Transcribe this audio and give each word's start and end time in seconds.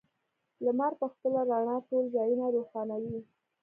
لمر 0.63 0.91
په 0.99 1.05
خپله 1.13 1.39
رڼا 1.49 1.77
ټول 1.87 2.03
ځایونه 2.15 2.45
روښانوي. 2.55 3.19